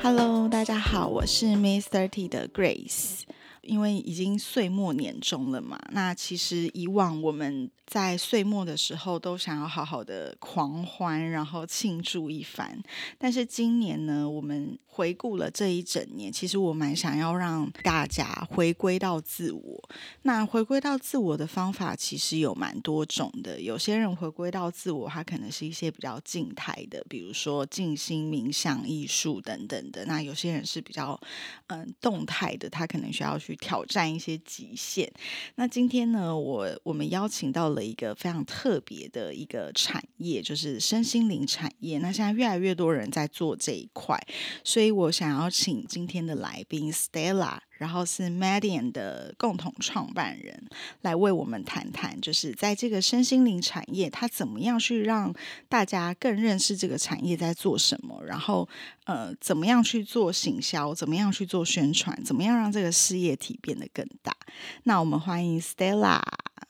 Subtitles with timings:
[0.00, 3.22] Hello，大家好，我是 Miss Thirty 的 Grace。
[3.68, 12.82] 因为已经岁末年终了嘛，那其实以往我们在岁末的时候都想要好好的狂欢，然后庆祝一番。
[13.18, 19.88] 但是今年呢，我们回顾了这一整年，其实我蛮想要让大家回归到自我。
[20.22, 23.60] 那回归到自我的方法其实有蛮多种的。
[23.60, 30.06] 有些人回归到自我，他可能是一些比较静态的，比如说静心冥想、艺术等等的。
[30.06, 31.20] 那有些人是比较
[31.66, 33.57] 嗯动态的，他可能需要去。
[33.60, 35.10] 挑战一些极限。
[35.56, 41.98] 那今天呢，我我们邀请到了一个非常特别的一个产业，就是身心灵产业。
[41.98, 44.18] 那现在越来越多人在做这一块，
[44.64, 47.58] 所以我想要请今天的来宾 Stella。
[47.78, 50.68] 然后是 Median 的共同创办人
[51.00, 55.32] 来为我们谈谈，就是在这个身心灵产业，他怎么样去让
[55.68, 58.68] 大家更认识这个产业在做什么，然后
[59.04, 64.36] 呃，怎么样去做行销，怎么样去做宣传，怎么样让这个事业体变得更大。
[64.82, 66.20] 那我们欢迎 Stella。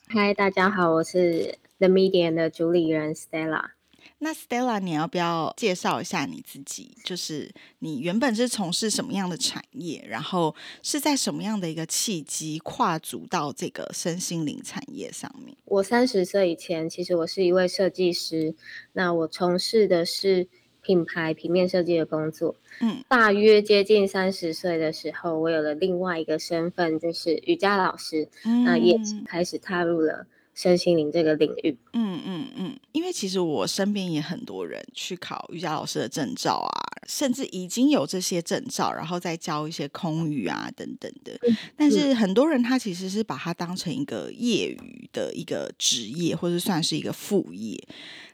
[0.09, 3.78] 嗨，大家好，我是 The Median 的主理人 Stella。
[4.21, 6.97] 那 Stella，你要不要介绍一下你自己？
[7.05, 15.57] 就是你原本是从事什么样的产业，然后是在什么样的一个契机跨足到这个身心灵产业上面？
[15.65, 18.55] 我三十岁以前，其实我是一位设计师，
[18.93, 20.49] 那我从事的是
[20.83, 22.57] 品牌平面设计的工作。
[22.81, 28.29] 嗯，大约接近三十岁的时候，我有了另外一个身份，就是瑜伽老师。
[28.65, 30.27] 那也开始踏入了。
[30.59, 41.39] 身心灵这个领域，嗯嗯嗯，因为其实我身边也很多人去考瑜伽老师的证照啊，甚至已经有这些证照，然后再教一些空语啊等等的。
[41.77, 47.81] 但是很多人他其实是把它当成一个业余的一个职业，或者算是一个副业。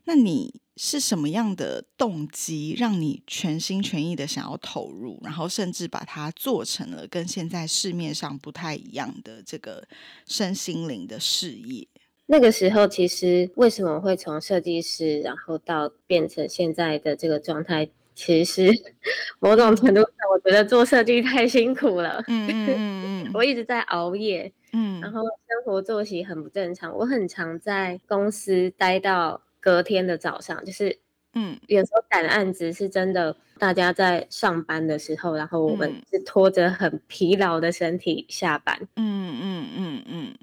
[0.06, 9.86] 那你是什么样的动机让你全心全意的想要投入，然后甚至把它做成了跟现在市面上不太一样的这个
[10.26, 11.86] 身心灵的事业？
[12.26, 17.88] 那个时候，其实为什么会从设计师，然后到变成现在的这个状态？
[18.14, 18.70] 其实
[19.40, 22.22] 某种程度上，我觉得做设计太辛苦了。
[22.28, 26.96] 嗯 嗯嗯我一直在熬夜，嗯，然后生活作息很不正常。
[26.96, 30.96] 我很常在公司待到隔天的早上，就是
[31.34, 38.78] 嗯，有时候赶案子是真的，大家在上班的时候，然后我们是拖着很疲劳的身体下班。
[38.94, 40.34] 嗯嗯嗯嗯。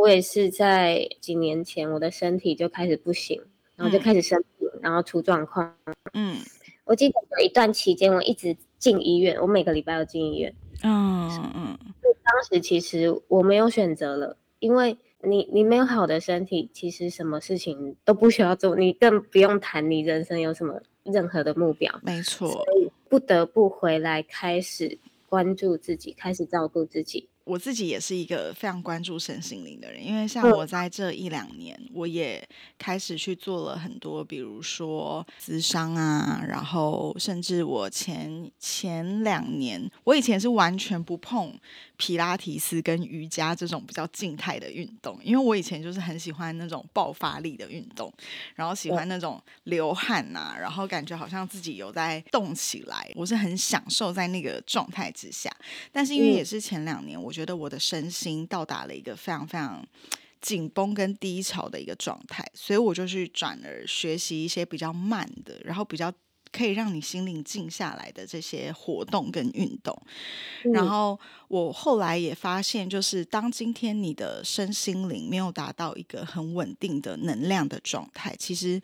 [0.00, 3.40] 我也是在几年前，我的身体就开始不行，
[3.74, 5.74] 然后就开始生病，然后出状况。
[6.12, 6.36] 嗯，
[6.84, 10.54] 我记得有一段期间，我一直进医院，我每个礼拜要进医院。
[10.84, 11.78] 嗯嗯，
[12.22, 21.92] 当时其实我没有选择了，因为你你没有好的身体，其实什么事情都不需要做，你更不用谈你人生有什么任何的目标。
[22.04, 24.96] 没错，所以不得不回来开始
[25.28, 27.28] 关注自己，开始照顾自己。
[27.48, 41.58] 我自己也是一个非常关注身心灵的人，因为像我在这一两年，我也开始去做了很多，比如说咨商啊，然后甚至我前前两年，我以前是完全不碰。
[42.00, 48.08] 皮拉提斯跟瑜伽这种比较静态的运动，因为我以前就是很喜欢那种爆发力的运动，
[48.54, 55.50] 然后喜欢那种流汗呐，然后感觉好像自己有在动起来，我是很享受在那个状态之下。
[55.90, 59.86] 但是因为也是前两年，我觉得我的身心到达了一个非常非常
[60.40, 66.12] 紧绷跟低潮的一个状态，所以我就去转而学习一些比较慢的，然后比较。
[66.50, 69.94] 可以让你心灵静下来的这些活动跟运动，
[70.72, 78.80] 然后我后来也发现，就是当今天你的身心灵没有达到一个很稳定的能量的状态，其实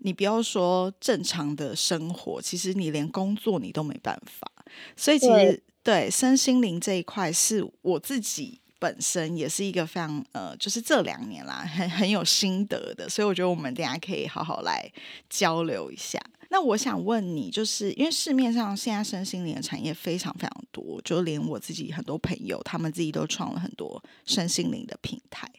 [0.00, 4.46] 你不要说正常的生活，其实你连工作你都没办法。
[4.94, 13.08] 所以其实对身心灵这一块，是我自己本身也是一个非常呃，就是这两年啦，很很有心得的。
[13.08, 14.86] 所以我觉得我们等下可以好好来
[15.30, 16.20] 交流一下。
[16.50, 25.50] 那我想问你，就是因为市面上现在身心灵的产业非常非常多，就连我自己很多朋友，他们自己都创了很多身心灵的平台。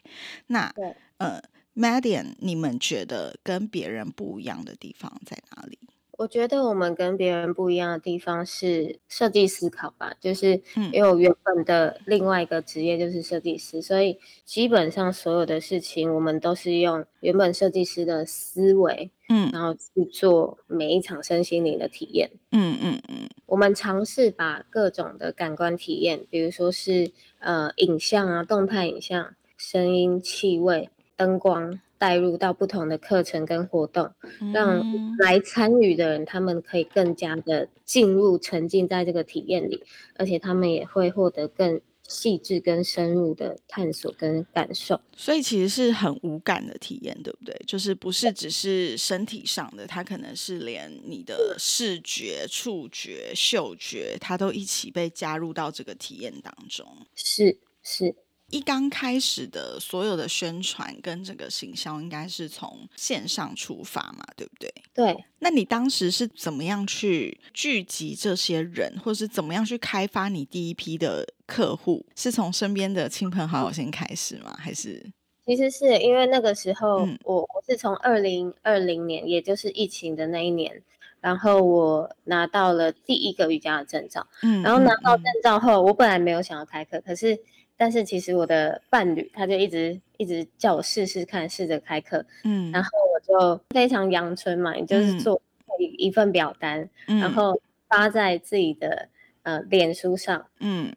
[0.46, 0.72] 那
[1.16, 1.42] 呃
[1.74, 5.76] m a d i a n 你们觉得跟别人不一样的地方在哪里？
[6.20, 10.60] 我觉得我们跟别人不一样的地方是设计思考吧，就是
[10.92, 23.26] 因为我原本的另外一个职业就是设计师，所以基本上所有的事情我们都是用原本设计师的思维，嗯，然后去做每一场身心灵的体验，嗯嗯嗯。
[23.46, 31.80] 我们尝试把各种的感官体验，比如说是呃影像啊、动态影像、声音、气味、灯光。
[32.00, 34.10] 带入到不同的课程跟活动，
[34.54, 34.82] 让
[35.18, 39.84] 来参与的人他们可以更加的进入沉浸在这个体验里，
[40.16, 44.98] 而且他们也会获得更细致跟深入的探索跟感受。
[45.14, 47.54] 所以其实是很无感的体验，对不对？
[47.66, 56.86] 就是不是只是身体上的，它可能是连你的视觉、触觉、嗅觉，它都一起被加入到这个体验当中。
[57.14, 58.14] 是是。
[58.50, 64.72] 一刚开始的所有的宣传跟这个行销，应该是从线上出发嘛，对不对？
[64.92, 65.24] 对。
[65.38, 72.04] 那你当时是怎么样去聚集这些人，或是怎么样去开发你第一批的客户？
[72.16, 74.54] 是从身边的亲朋好友先开始吗？
[74.58, 75.10] 还是？
[75.46, 80.82] 其实是因为那个时候，我我是从二零二零年，也就是疫情的那一年，
[81.20, 84.26] 然后我拿到了第一个瑜伽的证照。
[84.42, 84.62] 嗯。
[84.62, 87.38] 然后拿到证照后，我本来没有想要开课，可是。
[87.80, 95.40] 但是其实我的伴侣他就一直一直叫我试试看，试着开课，嗯，然后我就非常阳春嘛，也就是做
[95.78, 99.08] 一一份表单，然后发在自己的
[99.44, 100.94] 呃脸书上，嗯，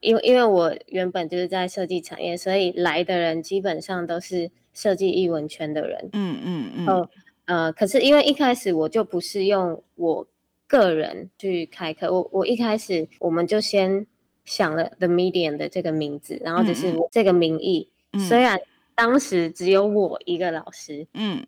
[0.00, 7.08] 因为因为我原本就是在设计产业，所以来的人基本上都是设计艺文圈的人，嗯嗯嗯，哦
[7.44, 10.26] 呃，可是因为一开始我就不是用我
[10.66, 14.04] 个人去开课，我我一开始我们就先。
[14.46, 17.90] 想了 The Medium 的这个名字，然后就是这个名义。
[18.26, 18.58] 虽然
[18.94, 21.46] 当时只有我一个老师，嗯，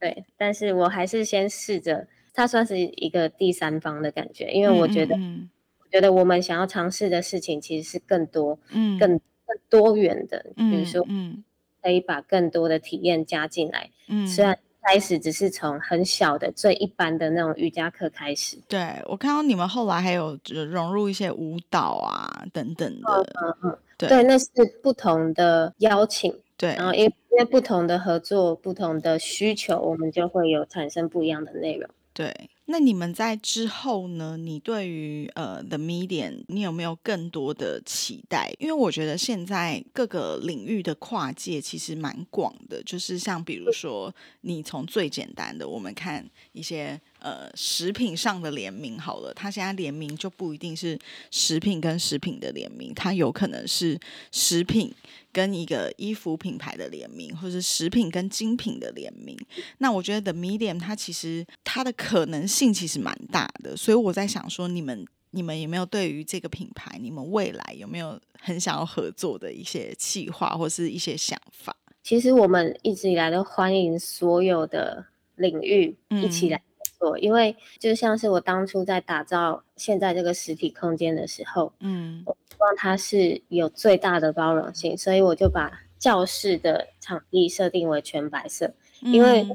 [0.00, 11.44] 对，但是我还是先试着，它算是一个第三方的感觉，因为我觉得，我觉得我们想要尝试的事情其实是更多，嗯，更更多元的，比如说，嗯，
[11.82, 14.58] 可以把更多的体验加进来，嗯，虽然。
[14.86, 18.56] 开始只是从很小的最一般的那种瑜伽课开始。
[18.68, 20.38] 对我看到你们后来还有
[20.70, 23.26] 融入一些舞蹈啊等等的。
[23.42, 24.48] 嗯嗯，对，那是
[24.82, 26.32] 不同的邀请。
[26.56, 31.88] 对，然后因为因为不同的合作、不同的需求，我们就会有产生不一样的内容。
[32.14, 32.34] 对。
[32.66, 34.36] 那你们在之后呢？
[34.36, 38.52] 你对于呃 The Medium，你有没有更多的期待？
[38.58, 47.00] 因为我觉得现在各个领域的跨界其实蛮广的，就是像比如说，你从最简单的，我们看一些。
[47.26, 50.96] 呃，食品上的联名好了，它现在联名就不一定是
[51.32, 53.98] 食品跟食品的联名，它有可能是
[54.30, 54.94] 食品
[55.32, 59.36] 跟一个衣服品牌的联名，或者是食品跟精品的联名。
[59.78, 71.76] 那我觉得 The Medium 它其实它的可能性其实蛮大的，所以我在想说，你们你们有没有对于这个品牌，你们未来有没有很想要合作的一些计划或是一些想法？
[72.04, 76.62] 其实我们一直以来都欢迎所有的领域一起来。
[76.98, 88.72] 做，因为就像是我当初在打造现在这个实体空间的时候，嗯，我希望它是有最大的包容性，所以我就把教室的场地设定为全白色。
[89.00, 89.46] 因为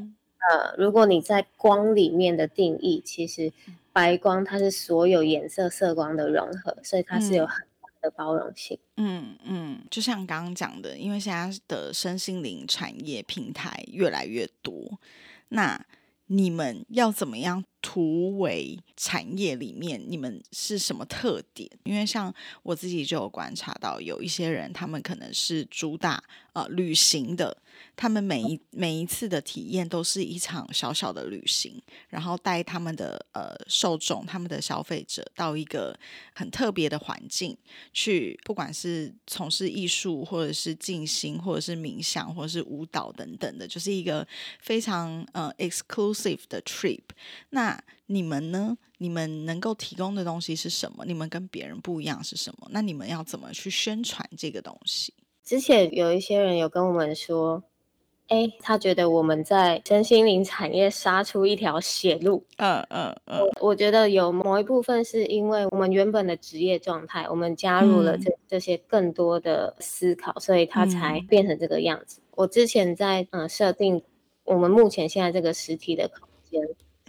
[0.49, 3.51] 呃，如果你在光里面的定义，其实
[3.91, 8.77] 白光它是所有颜色色光的融合，所以它是有很大的包容性。
[8.97, 14.99] 嗯嗯，就像刚刚讲的，因为现在的身心灵产业平台越来越多，
[15.49, 15.83] 那。
[16.33, 20.01] 你们要怎么样突围产业里面？
[20.07, 21.69] 你们是什么特点？
[21.83, 22.33] 因为像
[22.63, 26.23] 我自己就有观察到，有一些人他们可能是主打
[26.53, 27.57] 呃旅行的。
[27.95, 35.97] 他们每一每一次的体验都是一场小小的旅行，然后带他们的呃受众、他们的消费者到一个
[36.33, 37.57] 很特别的环境
[37.93, 44.27] 去，不管是从事艺术，或者是静心，或者是冥想，或者是舞蹈等等的，就是一个
[44.59, 47.01] 非常呃 exclusive 的 trip。
[47.49, 47.70] 那
[48.07, 48.77] 你们呢？
[48.97, 51.03] 你们能够提供的东西是什么？
[51.05, 52.67] 你们跟别人不一样是什么？
[52.71, 55.13] 那你们要怎么去宣传这个东西？
[55.43, 57.63] 之前有一些人有跟我们说。
[58.27, 62.41] 哎，他觉得我们在身心灵产业杀出一条血路。
[62.55, 72.21] 嗯嗯嗯，我我觉得有某一部分是因为我们原本的职业状态，我们加入了这这些更多的思考，所以它才变成这个样子。
[72.31, 74.01] 我之前在嗯设定
[74.45, 76.61] 我们目前现在这个实体的空间，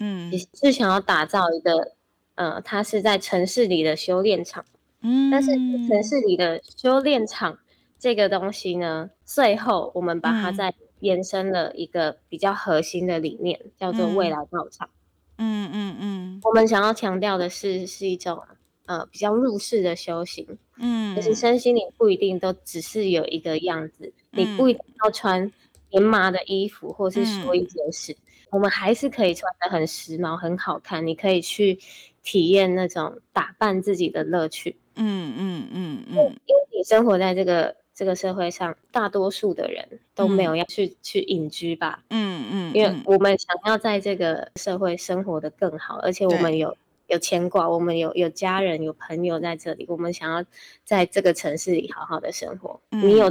[0.05, 1.93] 嗯，是想要打造一个，
[2.35, 4.65] 呃，它是在城市里的修炼场。
[5.01, 5.55] 嗯，但是
[5.87, 7.57] 城市里的修炼场
[8.01, 14.91] 这个东西呢，最后我们把它再延伸了一个比较核心的理念，叫做未来道场。
[15.39, 15.71] 嗯。
[15.73, 18.43] 嗯嗯，我们想要强调的是，是一种
[18.87, 20.59] 呃比较入世的修行。
[20.79, 25.53] 嗯，就是身心灵不一定都只是有一个样子，你不一定要穿
[25.91, 28.17] 棉麻的衣服，或是说一件事，
[28.53, 31.05] 我们还是可以穿的很时髦、很好看。
[31.07, 31.79] 你可以去
[32.23, 34.77] 体验那种打扮自己的乐趣。
[34.95, 36.17] 嗯嗯嗯嗯，
[36.47, 42.05] 因为你生活在这个这个社会上，大多数的人都没有要去去隐居吧。
[42.11, 46.77] 嗯嗯，因为我们想要在这个社会生活的更好，而且我们有。
[47.09, 50.43] 有牵挂，我们有有家人、有朋友在这里，我们想要
[50.83, 52.81] 在这个城市里好好的生活。
[52.89, 53.31] 你有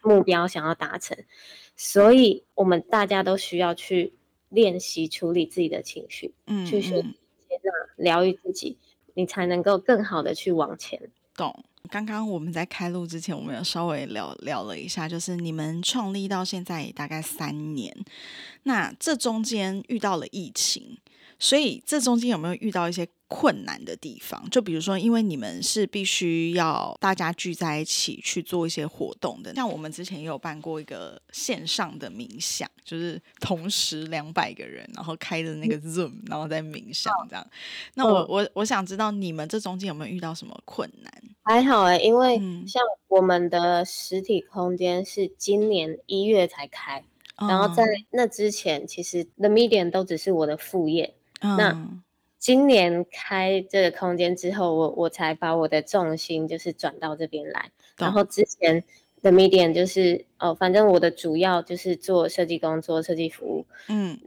[0.00, 1.14] 目标想要达成，
[1.76, 4.14] 所以我们大家都需要去
[4.48, 8.76] 练习处理自己的情绪，嗯，去学接纳、疗愈自己，
[9.14, 11.10] 你才能够更好的去往前。
[11.34, 11.64] 懂。
[11.90, 17.96] 刚刚我们在开录之前，我们有稍微聊聊了一下，就是你们创立到现在大概三年，
[18.64, 20.98] 那这中间遇到了疫情。
[21.38, 24.48] 所以这中间有没有遇到一些困难的地方？
[24.50, 37.46] 就比如说，因为你们是必须要大家聚在一起去做一些活动的，像我们之前也有办过一个线上的冥想，就是同时两百个人，然后开的那个 Zoom，然后在冥想这样。
[37.94, 41.12] 那我我我想知道你们这中间有没有遇到什么困难？
[41.44, 47.04] 还好哎，因为像我们的实体空间是今年一月才开，
[47.36, 51.14] 然后在那之前，其实 The Medium 都只是我的副业。
[51.40, 51.88] 那
[52.38, 57.70] 今年开这个空间之后，我我才把我的重心就是转到这边来。
[57.96, 58.84] 然后之前
[59.22, 63.66] 的 medium 就是哦，反正我的主要就是做设计工作、设计服务。
[63.88, 64.18] 嗯，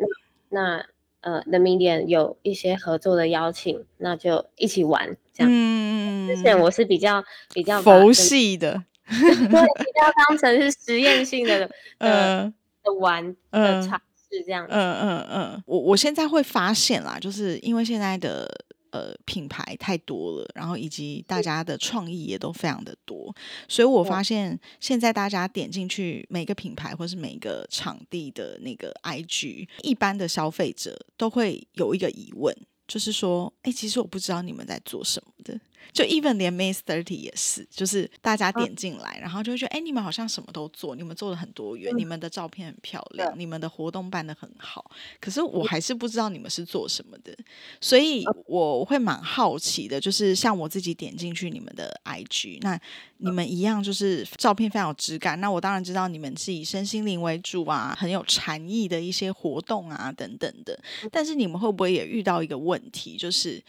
[0.50, 0.86] 那
[1.22, 5.50] 呃，the medium 有一些合作的邀请，那就一起玩这样。
[5.54, 12.54] 嗯之前我是比较比较佛系的，对，比较当成是实验性的 呃
[12.84, 14.02] 的玩的场。
[14.32, 18.50] 是这样，嗯嗯嗯，我我现在会发现啦，就是因为现在的
[18.92, 23.34] 呃品牌太多了，然后以及大家的创意也都非常的多，
[23.68, 32.56] 所以我发现现在大家点进去每个品牌或是每个场地的那个 IG，一般的消费者都会有一个疑问，
[32.88, 35.60] 就是说，哎，其实我不知道你们在做什么的。
[35.94, 47.36] 就 even 连 May Thirty 也是，就是大家点进来，然后就会觉得，哎，你们好像什么都做，你们做的很多元，你们的照片很漂亮，你们的活动办的很好，可是我还是不知道你们是做什么的，
[47.80, 52.80] 所以我会蛮好奇的，就是像我自己点进去你们的 IG，那
[53.18, 60.80] 你们一样就是照片非常有质感，那我当然知道你们是以身心灵为主啊，很有禅意的一些活动啊等等的，
[61.12, 63.62] 但是你们会不会也遇到一个问题，就是？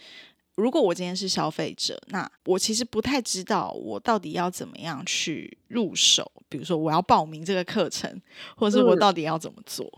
[0.55, 6.31] 如果我今天是消费者，那我其实不太知道我到底要怎么样去入手。
[6.47, 8.21] 比如说，我要报名这个课程，
[8.55, 9.91] 或者是我到底要怎么做？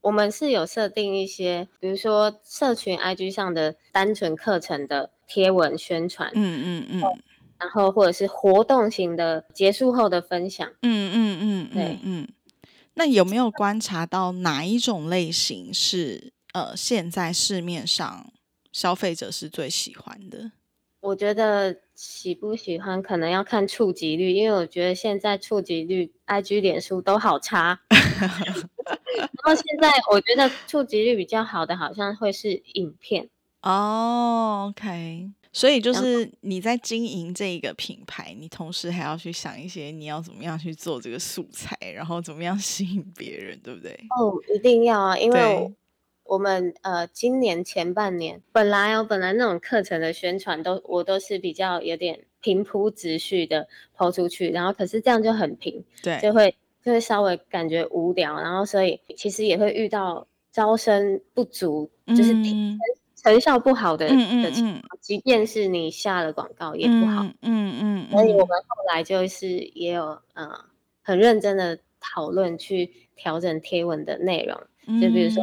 [0.00, 7.00] 我们是有设定一些，比如说社群 IG 上的单纯课程的贴文宣传，嗯嗯嗯，
[7.58, 12.28] 然后或者是活动型的结束后的分享，嗯嗯嗯，对嗯。
[12.94, 18.32] 那有没有观察到哪一种类型是呃现在市面上？
[18.72, 20.52] 消费者是最喜欢的，
[21.00, 27.80] 我觉得喜不喜欢可能要看触及率，因为我觉得现在触及率，IG、脸书都好差。
[27.90, 33.28] 然后现在我觉得触及率比较好的，好像会是影片
[33.62, 34.70] 哦。
[34.70, 43.92] OK，所以就是你在经营这一个品牌，你同时还要去想一些你要怎么样去做这个素材，然后怎么样吸引别人，对不对？
[44.18, 45.74] 哦，一定要啊，因为。
[46.30, 62.32] 我们呃，今年前半年本来哦，本来那种课程的宣传都我都是比较有点平铺直叙的抛出去，然后可是这样就很平，对，就会就会稍微感觉无聊，然后所以其实也会遇到招生不足，就是
[63.16, 70.48] 成效不好的的情况，即便是你下了广告也不好，嗯嗯，所以我们后来就是也有呃
[71.02, 75.42] 很认真的讨论去调整贴文的内容，就比如说。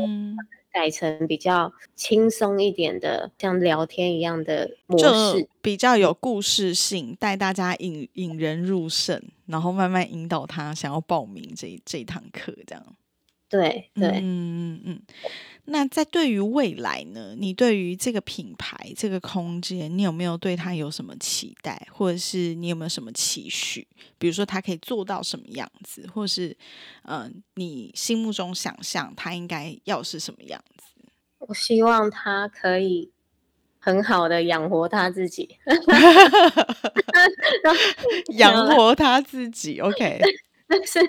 [0.78, 12.86] 改成比较轻松一点的，像聊天一样的模式，比较有故事性，带大家引引人入胜，然后慢慢引导他想要报名这这堂课，这样。
[13.50, 15.02] 对对，嗯嗯嗯。
[15.70, 17.36] 那在对于未来呢？
[17.38, 23.86] 你对于这个品牌、这个空间，你有没有对它有什么期待，或者是你有没有什么期许？
[24.18, 26.56] 比如说，它可以做到什么样子，或是
[27.04, 30.86] 嗯，你心目中想象它应该要是什么样子？
[31.40, 33.12] 我希望它可以
[33.78, 35.58] 很好的养活他自己，
[38.38, 39.82] 养活他自己。
[39.82, 40.22] OK，
[40.68, 41.02] 但是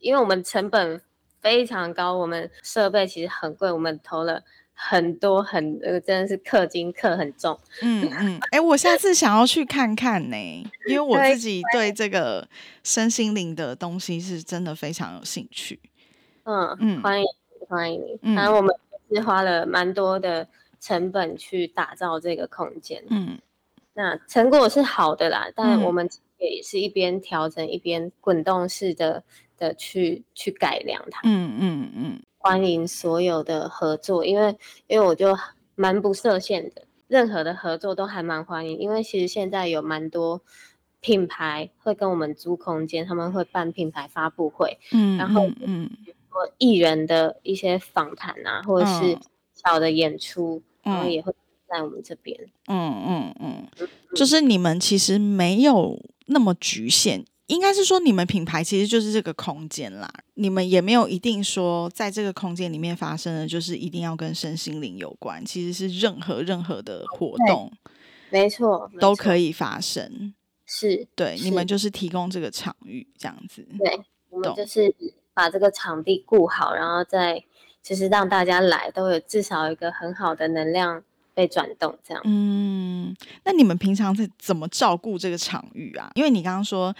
[0.00, 1.00] 因为我们成本。
[1.42, 7.58] 非常高，我们设备其实很贵，我们投了很多很呃，真的是氪金氪很重。
[7.82, 10.36] 嗯嗯，哎，我下次想要去看看呢，
[10.88, 12.48] 因为我自己对这个
[12.82, 15.80] 身心灵的东西是真的非常有兴趣。
[16.44, 17.26] 嗯嗯，欢迎
[17.68, 18.34] 欢迎你。
[18.34, 18.74] 然后我们
[19.10, 20.48] 是花了蛮多的
[20.80, 23.02] 成本去打造这个空间。
[23.08, 23.38] 嗯，
[23.94, 26.08] 那成果是好的啦，但我们
[26.38, 29.22] 也是一边调整一边滚动式的
[29.62, 31.20] 的去去改良它。
[31.24, 32.22] 嗯嗯嗯。
[32.38, 34.56] 欢迎所有的合作，因为
[34.88, 35.38] 因为我就
[35.76, 38.76] 蛮不设限的，任何的合作都还蛮欢迎。
[38.80, 40.42] 因为其实现在有蛮多
[41.00, 49.16] 品牌会跟我们租空间，他们会办品牌发布会，嗯，然后嗯，比如说艺人的一些访谈啊，或者是
[49.54, 51.32] 小的演出，然后也会
[51.68, 52.36] 在我们这边。
[52.66, 57.24] 嗯嗯嗯，就是你们其实没有那么局限。
[57.48, 60.10] 应该是说，你们品牌其实就是这个空间啦。
[60.34, 65.44] 你们也没有一定说，在这个空间里面发生的，就是一定要跟身心灵有关。
[65.44, 67.70] 其实是任何任何的活动，
[68.30, 70.32] 没错，都可以发生。
[70.66, 73.66] 是对，你们就是提供这个场域这样子。
[73.78, 74.94] 对，我们就是
[75.34, 77.44] 把这个场地顾好，然后再
[77.82, 81.02] 其实让大家来都有至少一个很好的能量。
[81.34, 86.12] 被转动这样，嗯，那你们平常是怎么照顾这个场域啊？
[86.14, 86.94] 因为你刚刚说，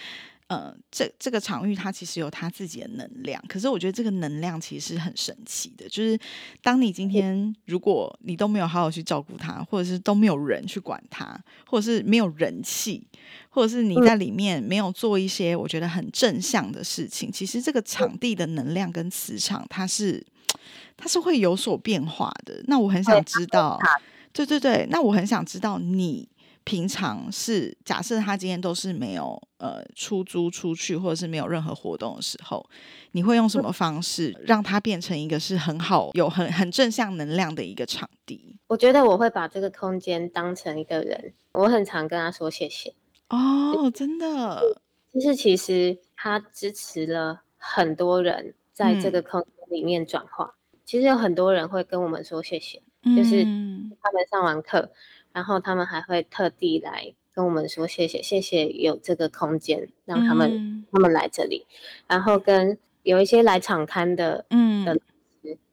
[0.52, 5.88] 呃，这这个场域它其实有它自己的能量，可是我觉得这个能量其实是很神奇的。
[5.88, 6.18] 就是
[6.62, 13.02] 当你今天如果你都没有好好去照顾它，或者是都没有人去管它，或者是没有人气，
[13.49, 20.23] 或者是你在里面没有做一些我觉得很正向的事情，其实这个场地的能量跟磁场它是
[20.99, 22.62] 它是会有所变化的。
[22.66, 23.80] 那我很想知道。
[24.35, 26.26] 对对对，那我很想知道你
[26.64, 32.64] 平常是假设他今天都是没有呃出租出去，或者是没有任何活动的时候，
[33.12, 38.57] 你会用什么方式让它变成一个是很好有很很正向能量的一个场地？
[38.69, 42.95] 我觉得我会把这个空间当成一个人，我很常跟他说谢谢
[43.28, 44.62] 哦，真的，
[45.13, 52.82] 就是其实他支持了很多人在这个空间里面转化，其实有很多人会跟我们说谢谢。
[53.17, 54.93] 就是他们上完课，
[55.32, 61.66] 然后他们还会特地来跟我们说谢谢，谢谢有这个空间让他们他们来这里，
[62.06, 64.84] 然后跟有一些来场刊的嗯。
[64.84, 64.99] 的，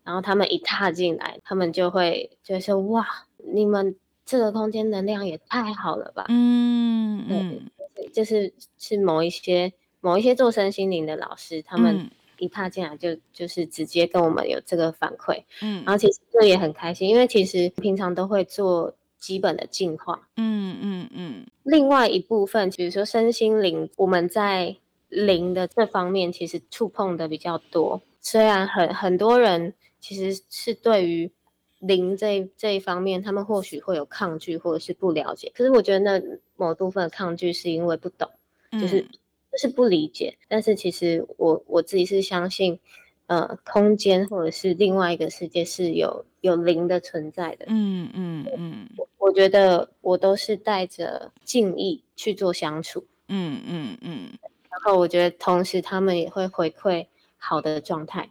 [0.03, 3.05] 然后他们一踏进来，他们就会就说哇，
[3.37, 3.95] 你们
[4.25, 7.25] 这个空间能量也太好了吧，嗯。
[7.29, 7.69] 嗯，
[8.13, 12.09] 就是是某一些某一些做身心灵的老师他们。
[12.41, 21.45] 一踏进来就就是直接跟我们有这个反馈，嗯，然后其实这也很开心，因为其实平常都会做基本的进化，嗯嗯嗯。
[21.63, 24.75] 另外一部分，比如说身心灵，我们在
[25.09, 28.01] 灵的这方面其实触碰的比较多。
[28.21, 31.31] 虽然很很多人其实是对于
[31.79, 36.21] 灵这这一方面，他们或许会有抗拒或者是不了解，可是我觉得那
[36.55, 38.29] 某部分的抗拒是因为不懂，
[38.71, 39.05] 就是。
[39.51, 42.79] 就是不理解，但是其实我我自己是相信，
[43.25, 47.65] 呃，空间或者是另外一个世界是有有灵的存在的。
[47.67, 53.05] 嗯嗯嗯，我我觉得我都是带着敬意去做相处。
[53.27, 54.29] 嗯嗯嗯，
[54.69, 58.29] 然后我觉得同时他们也会回馈好的状态。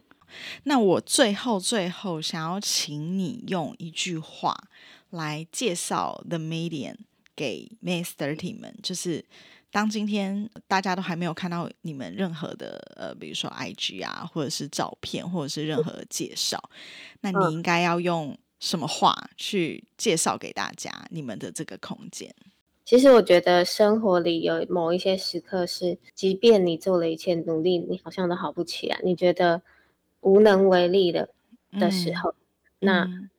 [0.63, 4.55] 那我最后最后想要请你用一句话
[5.09, 6.95] 来介绍 The Medium
[7.35, 9.25] 给 May Thirty 们，就是。
[9.71, 16.69] 当今天大家都还没有看到你们任何的呃，比如说 IG 啊，或者是照片，或者是任何介绍，
[17.21, 22.33] 那你应该要用什么话去介绍给大家你们的这个空间？
[22.83, 29.61] 其实我觉得生活里有某一些时刻是，即便你做了一切努力，你好像都好不起来，你觉得
[30.21, 31.29] 无能为力的
[31.73, 32.33] 的时候，
[32.79, 33.29] 那。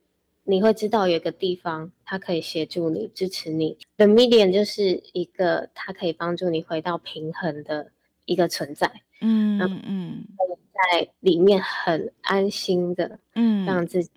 [0.43, 3.77] 你会知道有一个地方，它可以协助你、支持你。
[3.97, 7.91] The medium 就是一个它可以帮助你回到平衡的
[8.25, 8.91] 一个存在。
[9.21, 10.25] 嗯嗯，
[10.73, 14.09] 在里面很安心的，嗯，让自己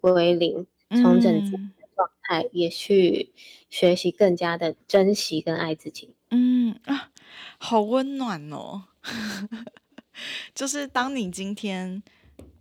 [0.00, 3.30] 归零、重整自己的状态，也去
[3.70, 6.14] 学习更加的珍惜跟爱自己。
[6.30, 7.10] 嗯啊，
[7.58, 8.86] 好温暖哦！
[10.54, 12.02] 就是当你今天。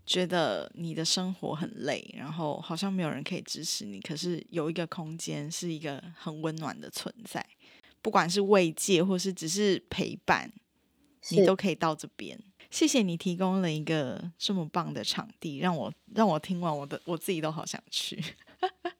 [0.10, 7.46] 觉得你的生活很累，然后好像没有人可以支持你，可是有一个空间是一个很温暖的存在，
[8.02, 10.52] 不管是慰藉或是只是陪伴，
[11.30, 12.42] 你都可以到这边。
[12.72, 18.20] 谢谢你提供了一个这么棒的场地，让我让我听完我的我自己都好想去。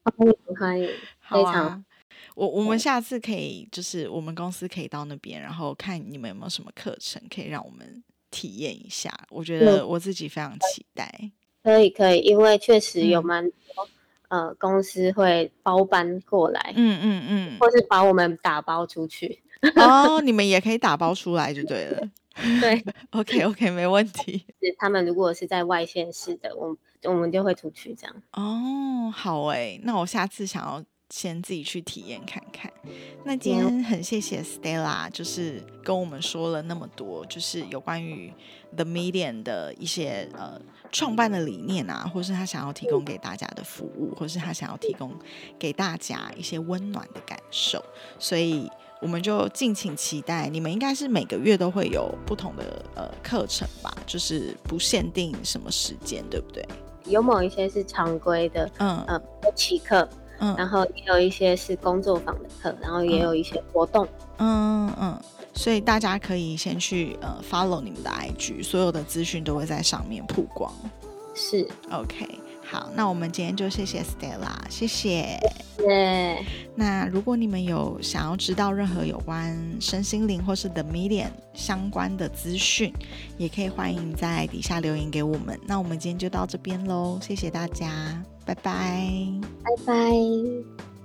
[0.04, 0.88] 欢 迎欢迎，
[1.22, 1.84] 非常。
[2.36, 8.04] 我我们下次可以就是我们公司可以到那边，然后看你们有没有什么课程可以让我们。
[8.32, 11.32] 体验一下，我觉得我自己非常期待。
[11.64, 13.88] 可以可以，因为确实有蛮多
[14.30, 19.42] 呃公司会包班过来，嗯嗯嗯，或是把我们打包出去。
[19.76, 22.08] 哦， 你们也可以打包出来就对了。
[22.62, 24.46] 对，OK OK，没问题。
[24.62, 28.16] 是他们如果是在外县市的，我我们就会出去这样。
[28.32, 32.72] 哦，好哎，那我下次想要先自己去体验看看。
[33.24, 38.34] 那今天很谢谢 Stella，就是跟我们说了那么多，就是有关于
[38.76, 40.60] The Medium 的一些呃
[40.92, 45.14] 创办的理念啊，或是他想要提供给大家的服务，或是他想要提供
[45.58, 47.84] 给大家一些温暖的感受，
[48.18, 48.70] 所以。
[49.02, 56.68] 我们就敬请期待，你们应该是每个月都会有不同的呃课程吧，就是不限定什么时间，对不对？
[57.06, 59.22] 有某一些是常规的，嗯嗯，
[59.56, 60.06] 期课，
[60.40, 65.20] 嗯，然后也有一些是工作坊的课，然后也有一些活动，嗯嗯，
[65.54, 70.74] 所以大家可以先去呃 follow 你们的 IG，所有的资讯都会在上面曝光。
[71.36, 72.28] 是，OK。
[72.72, 75.40] 好，那我们今天就谢谢 Stella，谢谢。
[75.76, 76.46] 谢。
[76.76, 82.94] 那如果你们有想要知道任何有关身心灵或是 The Medium 相关的资讯，
[83.40, 85.60] 也可以欢迎在底下留言给我们。
[85.66, 90.99] 那我们今天就到这边喽，谢谢大家，拜拜，拜拜。